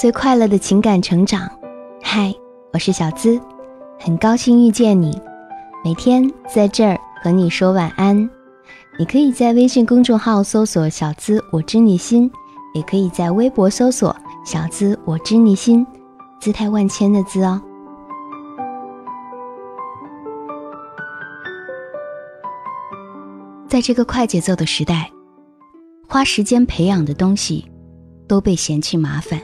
[0.00, 1.46] 最快乐的情感成长。
[2.02, 2.34] 嗨，
[2.72, 3.38] 我是小资，
[3.98, 5.20] 很高兴遇见你。
[5.84, 8.16] 每天在这儿和你说晚安。
[8.98, 12.32] 你可以在微信公众号搜索“小资我知你心”，
[12.72, 15.86] 也可以在微博搜索“小资我知你心”，
[16.40, 17.60] 姿态万千的“资”哦。
[23.68, 25.10] 在这个快节奏的时代，
[26.08, 27.70] 花时间培养的东西
[28.26, 29.38] 都被嫌弃麻烦。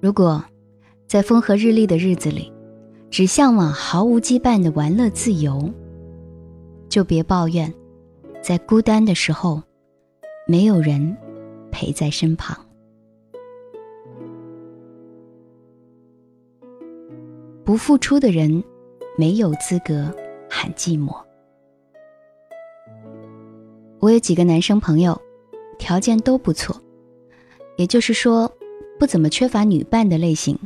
[0.00, 0.42] 如果
[1.06, 2.50] 在风和日丽的日子里，
[3.10, 5.70] 只向往毫无羁绊的玩乐自由，
[6.88, 7.72] 就别抱怨，
[8.42, 9.62] 在孤单的时候，
[10.46, 11.14] 没有人
[11.70, 12.56] 陪在身旁。
[17.62, 18.64] 不付出的人，
[19.18, 20.10] 没有资格
[20.48, 21.14] 喊寂寞。
[23.98, 25.20] 我有几个男生朋友，
[25.78, 26.74] 条件都不错，
[27.76, 28.50] 也就是说，
[29.00, 30.58] 不怎么缺乏女伴的类型，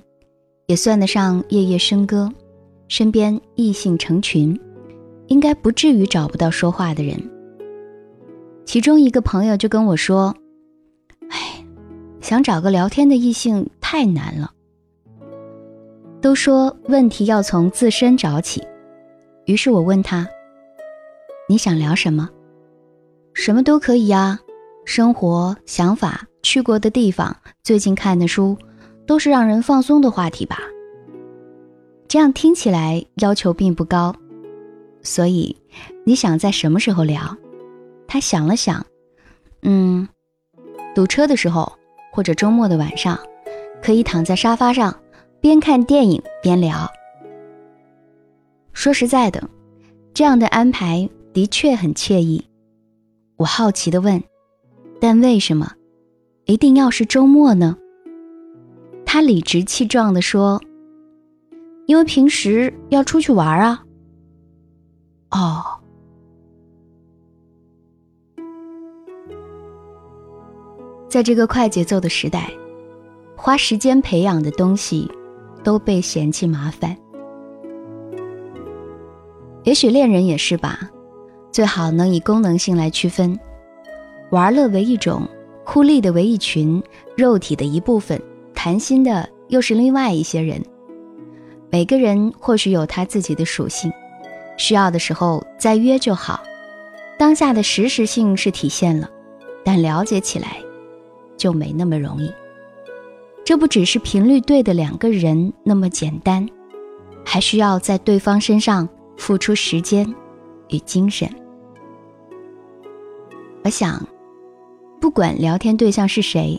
[0.67, 2.29] 也算得上夜夜笙歌，
[2.89, 4.59] 身边异性成群，
[5.29, 7.17] 应该不至于找不到说话的人。
[8.65, 10.35] 其中一个朋友就跟我说
[11.31, 11.65] ：“哎，
[12.21, 14.51] 想找个聊天的异性太难了。
[16.21, 18.67] 都说问题要从自身找起，
[19.45, 20.27] 于是我问他：
[21.49, 22.29] 你想聊什么？”
[23.33, 24.41] 什么都可以呀，
[24.85, 28.57] 生活、想法、去过的地方、最近看的书，
[29.07, 30.61] 都是让人放松的话题吧。
[32.07, 34.15] 这样听起来要求并不高，
[35.03, 35.57] 所以
[36.05, 37.37] 你想在什么时候聊？
[38.07, 38.87] 他想了想，
[39.63, 40.07] 嗯，
[40.95, 41.73] 堵车的时候
[42.13, 43.19] 或者周末的晚上，
[43.83, 44.95] 可以躺在沙发上
[45.41, 46.89] 边看电影边聊。
[48.75, 49.49] 说实在的，
[50.13, 52.45] 这样的安排的确很惬意。
[53.37, 54.23] 我好奇的问
[55.01, 55.73] ：“但为什么
[56.47, 57.77] 一定要是周末呢？”
[59.07, 60.61] 他理直气壮的说
[61.87, 63.85] ：“因为平时要出去玩啊。”
[65.31, 65.63] 哦，
[71.09, 72.51] 在这个快节奏的时代，
[73.37, 75.11] 花时间培养的东西
[75.63, 76.97] 都被嫌弃麻烦。
[79.63, 80.91] 也许恋人也是吧。
[81.51, 83.39] 最好能以功能性来区分，
[84.31, 85.23] 玩乐为一种，
[85.65, 86.83] 酷吏的为一群，
[87.17, 88.21] 肉体的一部分，
[88.55, 90.63] 谈心的又是另外一些人。
[91.71, 93.91] 每个人或许有他自己的属性，
[94.57, 96.43] 需要的时候再约就好。
[97.19, 99.09] 当下的实时性是体现了，
[99.65, 100.59] 但了解起来
[101.37, 102.31] 就没那么容易。
[103.45, 106.49] 这不只是频率对的两个人那么简单，
[107.25, 110.15] 还需要在对方身上付出时间
[110.69, 111.29] 与精神。
[113.65, 114.07] 我想，
[115.05, 116.59] 不管聊天对象是谁，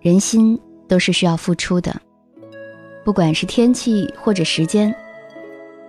[0.00, 0.56] 人心
[0.86, 1.92] 都是需要付出的。
[3.04, 4.94] 不管是天气或者时间，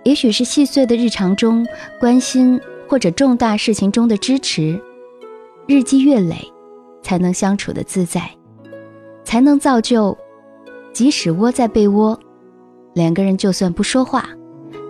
[0.02, 1.64] 也许是细碎的日常中
[2.00, 4.76] 关心，或者重大事情中的支持，
[5.68, 6.36] 日积月累，
[7.00, 8.28] 才能相处的自在，
[9.22, 10.18] 才能造就，
[10.92, 12.18] 即使窝在被窝，
[12.92, 14.28] 两个人就算不说话，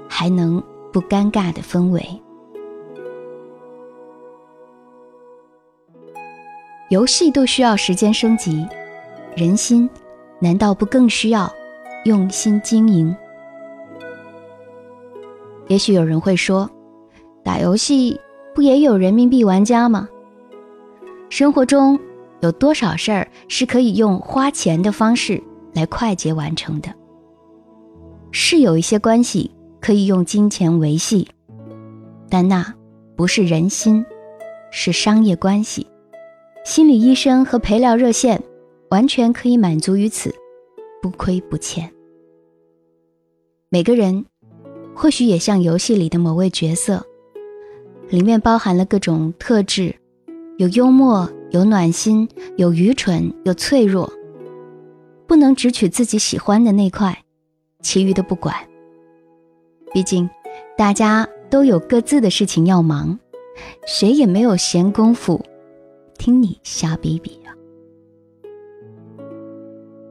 [0.09, 0.59] 还能
[0.91, 2.03] 不尴尬的氛围。
[6.93, 8.69] 游戏都需要时间升级，
[9.35, 9.89] 人心
[10.39, 11.51] 难道不更需要
[12.05, 13.17] 用心经营？
[15.69, 16.69] 也许有人会说，
[17.43, 18.21] 打游戏
[18.55, 20.07] 不也有人民币玩家吗？
[21.31, 21.99] 生活中
[22.43, 25.43] 有多少事儿是可以用花钱的方式
[25.73, 26.93] 来快捷完成的？
[28.33, 31.27] 是有一些关系可以用金钱维系，
[32.29, 32.63] 但那
[33.17, 34.05] 不是人心，
[34.71, 35.87] 是商业关系。
[36.65, 38.41] 心理医生和陪聊热线，
[38.91, 40.33] 完全可以满足于此，
[41.03, 41.93] 不亏不欠。
[43.69, 44.25] 每个人，
[44.95, 47.05] 或许也像游戏里的某位角色，
[48.09, 49.93] 里面包含了各种特质，
[50.57, 54.11] 有幽默，有暖心，有愚蠢，有脆弱。
[55.27, 57.25] 不能只取自己喜欢的那块，
[57.83, 58.55] 其余的不管。
[59.93, 60.31] 毕竟，
[60.77, 63.19] 大家都有各自的事情要忙，
[63.85, 65.45] 谁也没有闲工夫。
[66.25, 67.51] 听你瞎逼逼啊！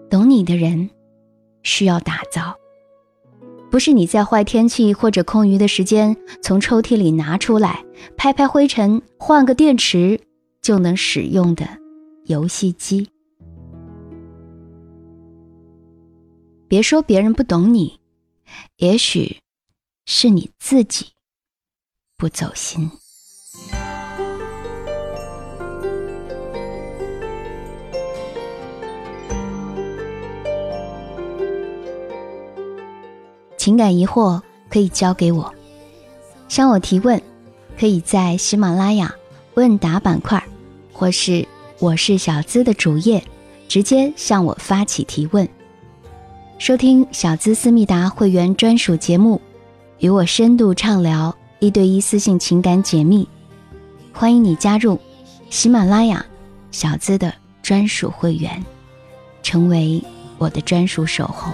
[0.09, 0.89] 懂你的人
[1.63, 2.53] 需要打造，
[3.69, 7.85] 不是你在坏天气或者空余的时间从抽屉里拿出来
[8.17, 10.19] 拍拍灰尘、换个电池
[10.61, 11.65] 就能使用的
[12.25, 13.09] 游戏机。
[16.67, 18.01] 别说别人不懂你，
[18.75, 19.37] 也许
[20.05, 21.05] 是你自己
[22.17, 22.91] 不走心。
[33.61, 34.41] 情感疑惑
[34.71, 35.53] 可以交给我，
[36.49, 37.21] 向我提问，
[37.79, 39.13] 可以在喜马拉雅
[39.53, 40.43] 问答板块，
[40.91, 41.47] 或是
[41.77, 43.23] 我是小资的主页，
[43.67, 45.47] 直接向我发起提问。
[46.57, 49.39] 收听小资思密达会员专属节目，
[49.99, 53.27] 与我深度畅聊，一对一私信情感解密，
[54.11, 54.99] 欢迎你加入
[55.51, 56.25] 喜马拉雅
[56.71, 57.31] 小资的
[57.61, 58.65] 专属会员，
[59.43, 60.03] 成为
[60.39, 61.53] 我的专属守候。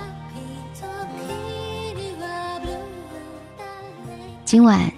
[4.48, 4.90] 今晚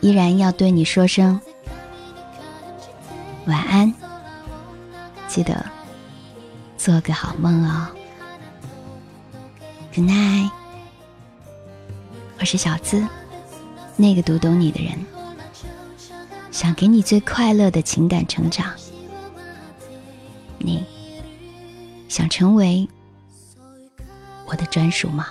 [0.00, 1.40] 依然要对你说声
[3.46, 3.92] 晚安，
[5.26, 5.68] 记得
[6.78, 7.88] 做个好梦哦。
[9.92, 10.52] Good night，
[12.38, 13.04] 我是小资，
[13.96, 15.04] 那个读懂你的人，
[16.52, 18.72] 想给你最快乐的情感成长。
[20.58, 20.86] 你
[22.08, 22.88] 想成为
[24.46, 25.26] 我的专属吗？